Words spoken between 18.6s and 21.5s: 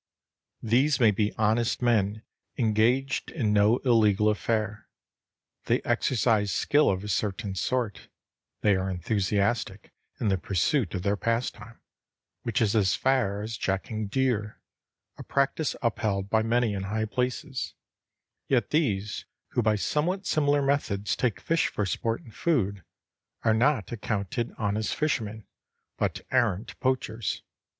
these who by somewhat similar methods take